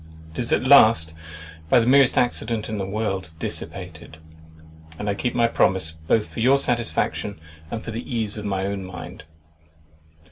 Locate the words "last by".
0.63-1.79